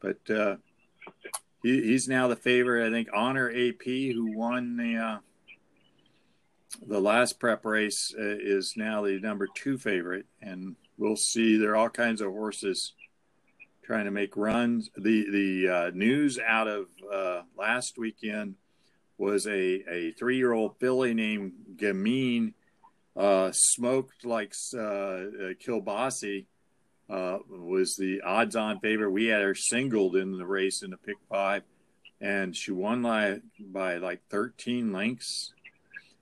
[0.00, 0.56] but uh,
[1.62, 2.86] he, he's now the favorite.
[2.86, 5.18] I think Honor AP, who won the uh,
[6.86, 11.56] the last prep race uh, is now the number two favorite, and we'll see.
[11.56, 12.92] There are all kinds of horses
[13.82, 14.90] trying to make runs.
[14.96, 16.86] The the uh, news out of
[17.56, 18.56] last weekend
[19.18, 22.54] was a, a three year old filly named Gamine
[23.16, 26.46] uh, smoked like uh, Kilbasi
[27.10, 29.10] uh, was the odds on favorite.
[29.10, 31.62] We had her singled in the race in the pick five,
[32.20, 35.52] and she won by, by like 13 lengths.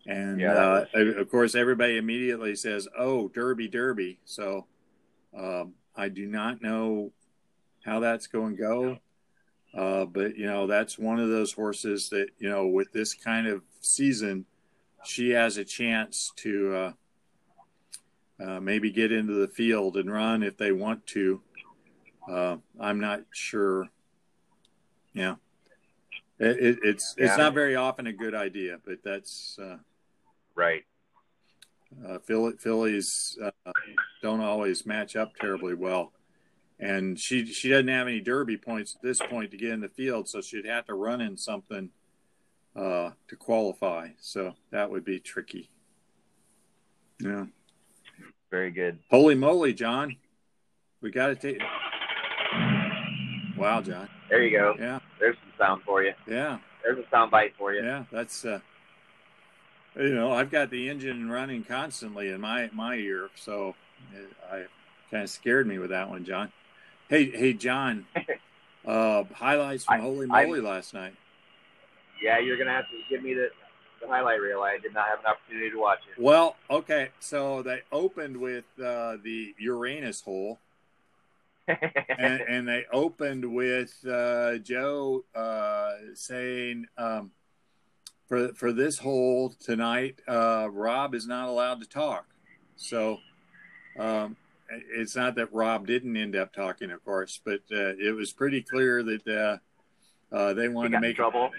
[0.07, 4.66] And yeah, uh, of course, everybody immediately says, "Oh, Derby, Derby." So
[5.37, 7.12] um, I do not know
[7.85, 8.98] how that's going to go,
[9.74, 13.46] uh, but you know, that's one of those horses that you know, with this kind
[13.46, 14.46] of season,
[15.05, 16.93] she has a chance to uh,
[18.43, 21.41] uh, maybe get into the field and run if they want to.
[22.29, 23.89] Uh, I'm not sure.
[25.13, 25.37] Yeah,
[26.39, 27.27] it, it, it's yeah.
[27.27, 29.77] it's not very often a good idea, but that's uh,
[30.55, 30.85] right.
[32.07, 33.73] Uh, fillies uh,
[34.23, 36.13] don't always match up terribly well,
[36.79, 39.89] and she she doesn't have any Derby points at this point to get in the
[39.89, 41.91] field, so she'd have to run in something
[42.76, 44.09] uh, to qualify.
[44.20, 45.70] So that would be tricky.
[47.20, 47.46] Yeah.
[48.50, 48.98] Very good.
[49.11, 50.16] Holy moly, John.
[51.00, 51.61] We got to take.
[53.56, 54.09] Wow, John.
[54.28, 54.74] There you go.
[54.78, 55.00] Yeah.
[55.18, 56.12] There's some sound for you.
[56.26, 56.59] Yeah.
[56.83, 57.83] There's a sound bite for you.
[57.83, 58.61] Yeah, that's uh
[59.96, 63.74] you know, I've got the engine running constantly in my my ear, so
[64.14, 64.64] it, I
[65.11, 66.52] kind of scared me with that one, John.
[67.09, 68.06] Hey, hey, John.
[68.87, 71.14] uh highlights from I, Holey Moley I, last night
[72.22, 73.48] yeah, you're gonna have to give me the,
[74.00, 74.61] the highlight reel.
[74.61, 76.20] I did not have an opportunity to watch it.
[76.20, 80.59] Well, okay, so they opened with uh, the Uranus hole.
[81.68, 87.30] and, and, they opened with uh, Joe uh, saying, um,
[88.26, 92.26] "For for this hole tonight, uh, Rob is not allowed to talk."
[92.74, 93.18] So
[94.00, 94.37] um,
[94.68, 98.62] it's not that Rob didn't end up talking, of course, but uh, it was pretty
[98.62, 99.61] clear that
[100.33, 101.51] uh, uh, they wanted to make trouble.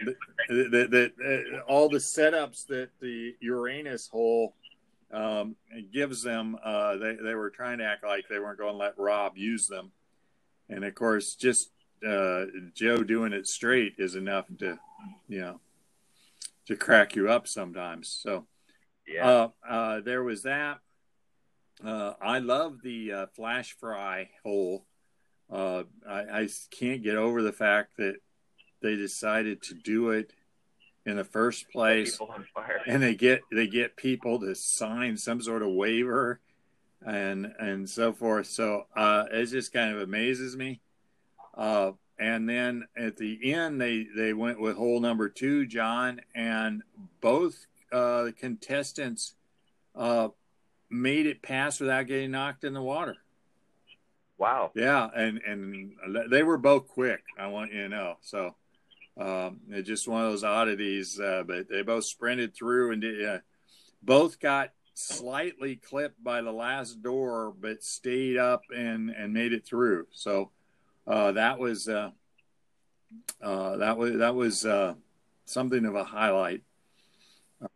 [0.47, 4.55] That, uh, all the setups that the Uranus hole
[5.11, 5.55] um,
[5.91, 8.97] gives them, uh, they they were trying to act like they weren't going to let
[8.97, 9.91] Rob use them,
[10.69, 11.71] and of course, just
[12.07, 14.79] uh, Joe doing it straight is enough to,
[15.27, 15.59] you know,
[16.67, 18.07] to crack you up sometimes.
[18.07, 18.47] So,
[19.07, 20.79] yeah, uh, there was that.
[21.83, 24.85] I love the flash fry hole.
[25.51, 28.15] I, I can't get over the fact that
[28.81, 30.31] they decided to do it
[31.05, 32.19] in the first place.
[32.87, 36.39] and they get they get people to sign some sort of waiver
[37.05, 38.47] and and so forth.
[38.47, 40.79] So uh it just kind of amazes me.
[41.55, 46.83] Uh and then at the end they they went with hole number two john and
[47.19, 49.33] both uh contestants
[49.95, 50.27] uh
[50.89, 53.15] made it pass without getting knocked in the water.
[54.37, 54.71] Wow.
[54.75, 55.93] Yeah and and
[56.29, 58.55] they were both quick i want you to know so
[59.19, 63.37] um, it's just one of those oddities, uh, but they both sprinted through and uh,
[64.01, 69.65] both got slightly clipped by the last door, but stayed up and and made it
[69.65, 70.07] through.
[70.11, 70.51] So
[71.07, 72.11] uh, that was uh,
[73.41, 74.95] uh, that was that was uh,
[75.45, 76.63] something of a highlight.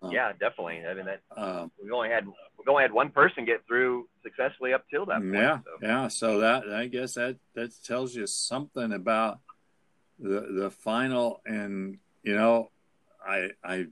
[0.09, 0.83] yeah, definitely.
[0.87, 4.73] I mean, that um, we only had we only had one person get through successfully
[4.73, 5.33] up till that point.
[5.33, 5.71] Yeah, so.
[5.81, 6.07] yeah.
[6.07, 9.39] So that I guess that that tells you something about
[10.19, 12.71] the the final and you know
[13.25, 13.86] i i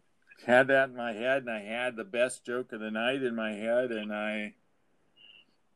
[0.46, 3.36] had that in my head and i had the best joke of the night in
[3.36, 4.54] my head and i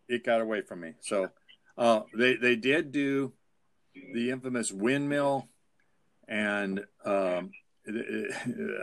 [0.08, 0.94] it got away from me.
[1.02, 1.30] So
[1.78, 3.34] uh they they did do
[4.14, 5.48] the infamous windmill
[6.28, 7.52] and um,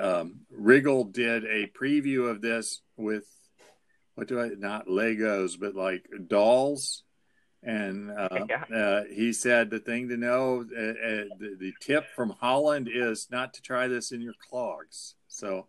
[0.01, 3.27] um Riggle did a preview of this with
[4.15, 7.04] what do I not Legos but like dolls
[7.65, 8.77] and uh, yeah.
[8.77, 13.29] uh, he said the thing to know, uh, uh, the, the, tip from Holland is
[13.31, 15.15] not to try this in your clogs.
[15.29, 15.67] So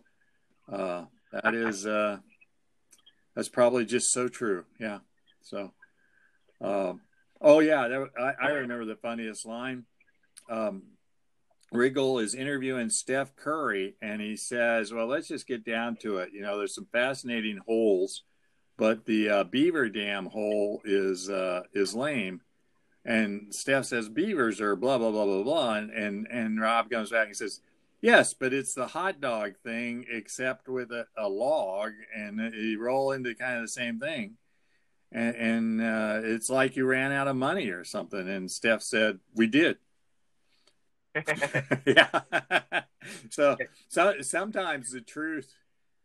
[0.70, 2.18] uh, that is uh,
[3.34, 4.66] that's probably just so true.
[4.78, 5.00] Yeah.
[5.42, 5.72] So,
[6.62, 7.02] um,
[7.40, 9.86] oh yeah, that, I, I, remember the funniest line.
[10.50, 10.84] Um,
[11.74, 16.30] Riggle is interviewing Steph Curry, and he says, "Well, let's just get down to it.
[16.34, 18.24] You know, there's some fascinating holes."
[18.78, 22.42] But the uh, beaver dam hole is uh, is lame.
[23.04, 27.12] And Steph says beavers are blah blah blah blah blah, and and, and Rob comes
[27.12, 27.62] back and says,
[28.06, 33.12] yes, but it's the hot dog thing except with a, a log, and you roll
[33.12, 34.38] into kind of the same thing.
[35.12, 38.28] And, and uh, it's like you ran out of money or something.
[38.28, 39.78] And Steph said, "We did."
[41.86, 42.22] yeah.
[43.30, 43.58] so,
[43.88, 45.54] so sometimes the truth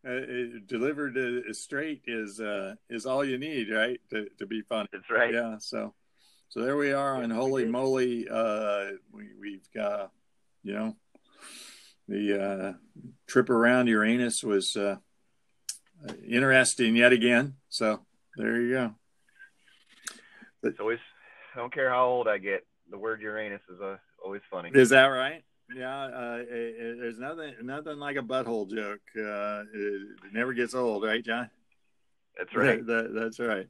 [0.07, 4.01] uh, delivered uh, straight is uh, is all you need, right?
[4.11, 4.89] To to be funny.
[4.93, 5.33] That's right.
[5.33, 5.57] Yeah.
[5.59, 5.95] So
[6.49, 7.67] so there we are on Holy.
[7.67, 8.29] Moly.
[8.29, 10.11] Uh, we we've got
[10.63, 10.97] you know
[12.09, 12.73] the uh,
[13.27, 14.97] trip around Uranus was uh,
[16.27, 17.55] interesting yet again.
[17.69, 18.01] So
[18.37, 18.95] there you go.
[20.63, 20.99] It's always.
[21.55, 22.67] I don't care how old I get.
[22.91, 24.71] The word Uranus is uh, always funny.
[24.73, 25.45] Is that right?
[25.75, 29.01] Yeah, uh, it, it- there's nothing nothing like a butthole joke.
[29.17, 31.51] Uh, it, it never gets old, right, John?
[32.37, 32.85] That's right.
[32.85, 33.69] That- that- that's right.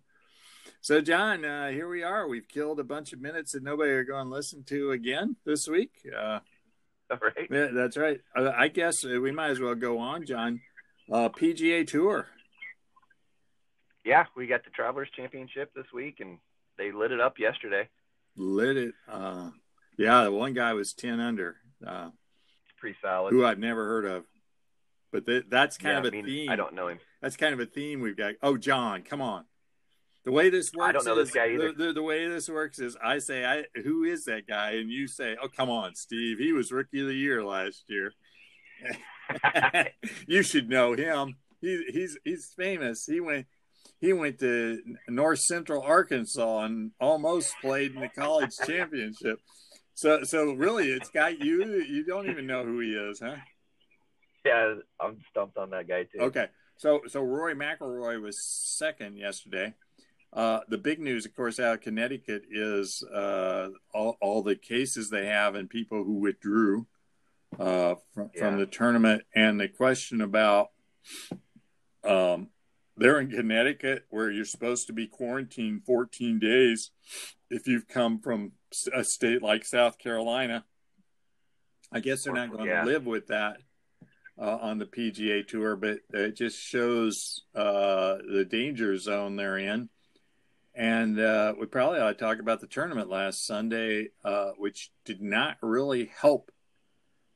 [0.83, 2.27] So, John, uh, here we are.
[2.29, 5.69] We've killed a bunch of minutes that nobody are going to listen to again this
[5.69, 5.91] week.
[6.15, 6.41] Uh,
[7.11, 7.49] All right.
[7.51, 8.21] yeah, that's right.
[8.35, 10.61] Uh, I guess uh, we might as well go on, John.
[11.11, 12.29] Uh, PGA Tour.
[14.05, 16.39] Yeah, we got the Travelers Championship this week, and
[16.79, 17.89] they lit it up yesterday.
[18.37, 18.95] Lit it.
[19.11, 19.51] Uh,
[19.99, 21.57] yeah, the one guy was 10 under,
[21.87, 22.09] uh,
[22.65, 23.33] It's pretty solid.
[23.33, 24.25] who I've never heard of.
[25.13, 26.51] But th- that's kind Yeah, of a I mean, theme.
[26.51, 27.01] I don't know him.
[27.21, 28.35] that's kind of a theme we've got.
[28.43, 29.45] Oh, John, come on.
[30.25, 31.73] The way this works, I don't know is, this guy either.
[31.73, 34.91] The, the, the way this works is, I say, "I who is that guy?" and
[34.91, 36.37] you say, "Oh, come on, Steve.
[36.39, 38.13] He was rookie of the year last year.
[40.27, 41.37] you should know him.
[41.61, 43.07] He, he's he's famous.
[43.07, 43.47] He went
[44.01, 49.39] he went to North Central Arkansas and almost played in the college championship.
[50.01, 51.63] So so really, it's got you.
[51.87, 53.37] You don't even know who he is, huh?
[54.47, 56.21] yeah, I'm stumped on that guy too.
[56.21, 56.47] Okay,
[56.79, 59.75] so so Rory McIlroy was second yesterday.
[60.33, 65.11] Uh, the big news, of course, out of Connecticut is uh, all, all the cases
[65.11, 66.87] they have and people who withdrew
[67.59, 70.71] uh, from, from the tournament, and the question about
[72.05, 72.49] um,
[73.01, 76.91] they're in Connecticut where you're supposed to be quarantined 14 days
[77.49, 78.53] if you've come from
[78.95, 80.65] a state like South Carolina.
[81.91, 82.83] I guess they're not going Yeah.
[82.83, 83.63] to live with that
[84.39, 89.89] uh, on the PGA Tour, but it just shows uh, the danger zone they're in.
[90.75, 95.21] And uh, we probably ought to talk about the tournament last Sunday, uh, which did
[95.21, 96.53] not really help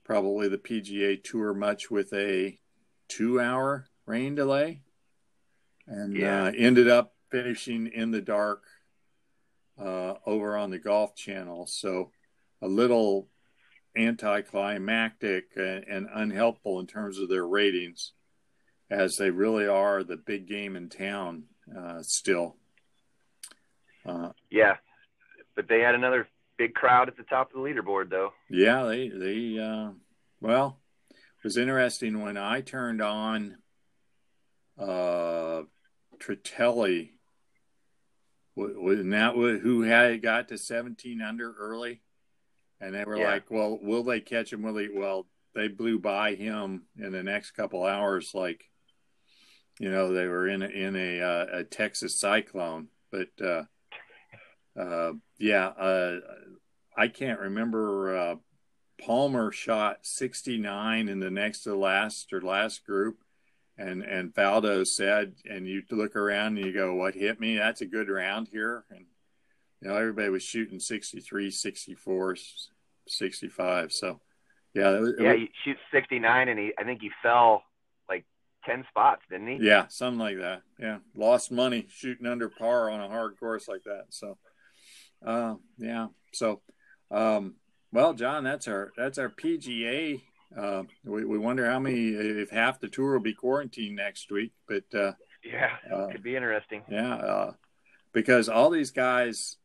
[0.04, 2.58] probably the PGA Tour much with a
[3.08, 4.82] two hour rain delay
[5.87, 6.45] and Yeah.
[6.45, 8.64] uh, ended up finishing in the dark
[9.78, 11.66] uh, over on the Golf Channel.
[11.66, 12.11] So
[12.62, 13.28] a little
[13.97, 18.12] anticlimactic and, and unhelpful in terms of their ratings,
[18.91, 21.45] as they really are the big game in town
[21.76, 22.57] uh, still.
[24.07, 24.76] Uh, Yeah,
[25.57, 28.32] but they had another big crowd at the top of the leaderboard, though.
[28.51, 29.91] yeah, they they uh,
[30.41, 30.78] well,
[31.11, 33.57] it was interesting when I turned on
[34.79, 35.62] uh,
[36.18, 37.11] Tritelli.
[38.57, 42.03] wa- Wasn't that who had got to 17 under early?
[42.81, 43.31] And they were Yeah.
[43.33, 44.62] like, "Well, will they catch him?
[44.62, 48.68] Will he?" Well, they blew by him in the next couple hours, like
[49.81, 52.89] you know they were in a, in a, uh, a Texas cyclone.
[53.11, 53.64] But uh,
[54.77, 56.20] uh, yeah, uh,
[56.97, 58.16] I can't remember.
[58.16, 58.37] Uh,
[59.01, 63.24] Palmer shot 69 in the next to last or last group,
[63.77, 67.57] and and Faldo said, and you look around and you go, "What hit me?
[67.57, 69.07] That's a good round here." And
[69.81, 72.37] you know everybody was shooting 63, 64,
[73.09, 73.93] 65.
[73.93, 74.20] So
[74.75, 77.62] yeah, it was, Yeah, he shoots 69, and he I think he fell
[78.09, 78.25] like
[78.64, 79.66] 10 spots, didn't he?
[79.66, 80.62] Yeah, something like that.
[80.79, 84.07] Yeah, lost money shooting under par on a hard course like that.
[84.11, 84.39] So,
[85.25, 86.09] uh, yeah.
[86.33, 86.61] So,
[87.11, 87.55] um,
[87.93, 90.20] well, John, that's our that's our PGA.
[90.57, 94.53] Uh, we, we wonder how many if half the tour will be quarantined next week,
[94.68, 96.82] but uh, Yeah, Uh, could be interesting.
[96.88, 97.53] yeah, uh,
[98.12, 99.57] because all these guys,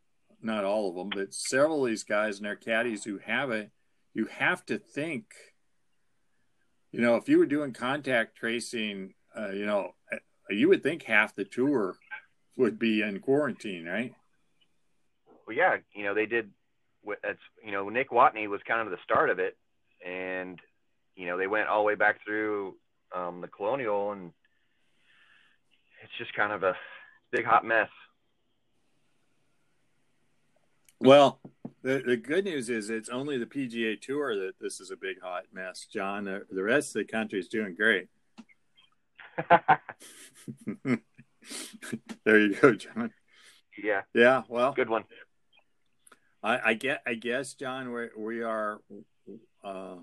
[0.42, 3.72] not all of them, but several of these guys and their caddies who have it,
[4.14, 5.26] you have to think.
[6.92, 10.18] You know, if you were doing contact tracing, uh, you know, uh,
[10.50, 11.96] you would think half the tour
[12.58, 14.16] would be in quarantine, right?
[15.46, 16.50] Well, yeah, you know they did.
[17.24, 19.56] That's you know Nick Watney was kind of the start of it,
[20.06, 20.60] and
[21.16, 22.76] you know they went all the way back through
[23.16, 24.32] um, the Colonial, and
[26.04, 26.76] it's just kind of a
[27.32, 27.90] big hot mess.
[31.02, 31.40] Well,
[31.82, 35.22] the, the good news is it's only the PGA Tour that this is a big
[35.22, 36.26] hot mess, John.
[36.26, 38.10] The, the rest of the country is doing great.
[42.26, 43.14] there you go, John.
[43.82, 45.06] yeah, Yeah, well, good one.
[46.44, 48.82] I, I get, I guess, John, we we are
[49.64, 49.96] uh,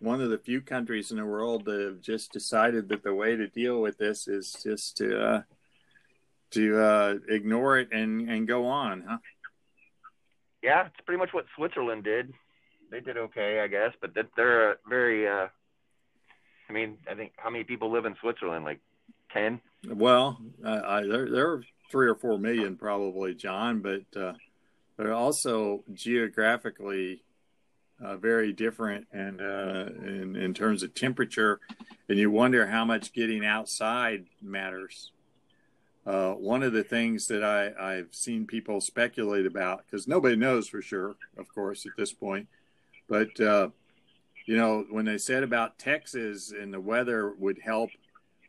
[0.00, 3.36] one of the few countries in the world that have just decided that the way
[3.36, 5.42] to deal with this is just to uh,
[6.50, 9.18] to uh, ignore it and and go on, huh?
[10.62, 12.32] Yeah, it's pretty much what Switzerland did.
[12.90, 15.48] They did okay, I guess, but that they're very uh,
[16.68, 18.64] I mean, I think how many people live in Switzerland?
[18.64, 18.80] Like
[19.32, 19.60] ten.
[19.88, 24.32] Well, I, I, there there are three or four million probably, John, but uh,
[24.96, 27.22] they're also geographically
[28.02, 31.60] uh, very different, and uh, in in terms of temperature,
[32.08, 35.12] and you wonder how much getting outside matters.
[36.06, 40.68] Uh, one of the things that I, I've seen people speculate about, because nobody knows
[40.68, 42.46] for sure, of course, at this point,
[43.08, 43.70] but uh,
[44.46, 47.90] you know, when they said about Texas and the weather would help,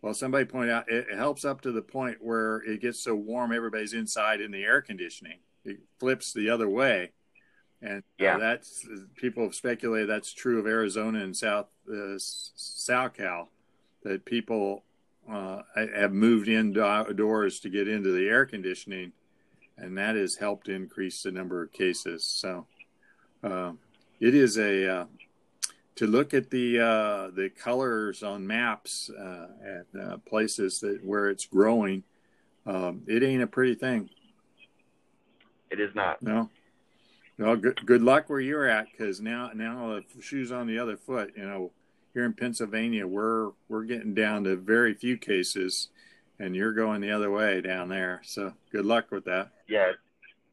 [0.04, 3.52] well, somebody pointed out it helps up to the point where it gets so warm
[3.52, 5.40] everybody's inside in the air conditioning.
[5.66, 7.12] It flips the other way,
[7.82, 13.48] and yeah, uh, that's people have speculated that's true of Arizona and South uh, SoCal,
[14.04, 14.84] that people
[15.32, 19.12] uh, have moved indoors to get into the air conditioning,
[19.78, 22.24] and that has helped increase the number of cases.
[22.24, 22.66] So
[23.44, 23.74] uh,
[24.20, 25.06] it is a uh,
[25.96, 31.30] to look at the uh, the colors on maps uh, at uh, places that where
[31.30, 32.04] it's growing.
[32.66, 34.10] Um, it ain't a pretty thing.
[35.70, 36.22] It is not.
[36.22, 36.50] No.
[37.38, 40.98] No, good, good luck where you're at because now now the shoes on the other
[40.98, 41.34] foot.
[41.36, 41.72] You know,
[42.14, 45.90] here in Pennsylvania, we're we're getting down to very few cases,
[46.40, 48.22] and you're going the other way down there.
[48.24, 49.52] So good luck with that.
[49.68, 49.92] Yeah,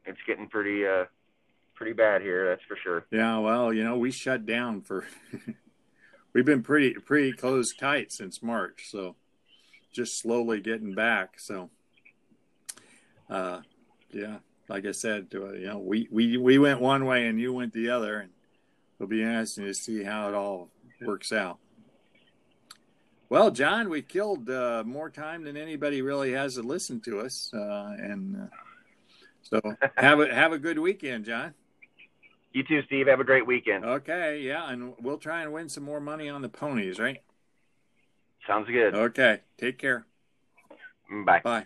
[0.05, 1.05] it's getting pretty uh
[1.73, 2.49] pretty bad here.
[2.49, 3.05] That's for sure.
[3.11, 5.05] Yeah, well, you know, we shut down for.
[6.33, 9.15] we've been pretty pretty closed tight since March, so
[9.91, 11.39] just slowly getting back.
[11.39, 11.69] So,
[13.29, 13.61] uh,
[14.11, 14.37] yeah,
[14.67, 17.89] like I said, you know, we we we went one way and you went the
[17.89, 18.31] other, and
[18.97, 20.69] it'll be interesting to see how it all
[21.01, 21.59] works out.
[23.29, 27.51] Well, John, we killed uh, more time than anybody really has to listen to us,
[27.53, 28.45] uh, and uh,
[29.41, 29.61] so
[29.97, 31.53] have a have a good weekend, John.
[32.53, 33.07] You too, Steve.
[33.07, 33.83] Have a great weekend.
[33.83, 37.21] Okay, yeah, and we'll try and win some more money on the ponies, right?
[38.47, 38.95] Sounds good.
[38.95, 40.05] Okay, take care.
[41.25, 41.41] Bye.
[41.43, 41.65] Bye.